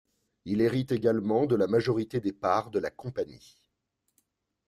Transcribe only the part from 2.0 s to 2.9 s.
des parts de la